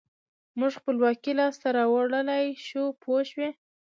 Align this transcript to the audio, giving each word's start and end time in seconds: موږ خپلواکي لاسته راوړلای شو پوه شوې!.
موږ 0.59 0.71
خپلواکي 0.79 1.31
لاسته 1.39 1.67
راوړلای 1.77 2.45
شو 2.67 2.83
پوه 3.01 3.21
شوې!. 3.29 3.49